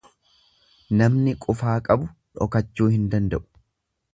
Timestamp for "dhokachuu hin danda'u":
2.41-3.47